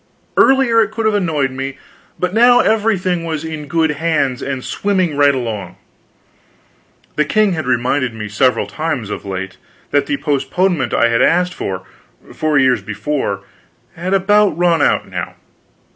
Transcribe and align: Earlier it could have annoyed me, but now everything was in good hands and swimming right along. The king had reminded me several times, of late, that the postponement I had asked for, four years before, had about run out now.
Earlier 0.35 0.81
it 0.81 0.89
could 0.89 1.05
have 1.05 1.13
annoyed 1.13 1.51
me, 1.51 1.77
but 2.19 2.33
now 2.33 2.59
everything 2.59 3.23
was 3.23 3.43
in 3.45 3.67
good 3.67 3.91
hands 3.91 4.41
and 4.41 4.63
swimming 4.65 5.15
right 5.15 5.35
along. 5.35 5.75
The 7.17 7.23
king 7.23 7.53
had 7.53 7.67
reminded 7.67 8.15
me 8.15 8.27
several 8.27 8.65
times, 8.65 9.11
of 9.11 9.25
late, 9.25 9.57
that 9.91 10.07
the 10.07 10.17
postponement 10.17 10.91
I 10.91 11.09
had 11.09 11.21
asked 11.21 11.53
for, 11.53 11.83
four 12.33 12.57
years 12.57 12.81
before, 12.81 13.41
had 13.95 14.15
about 14.15 14.57
run 14.57 14.81
out 14.81 15.07
now. 15.07 15.35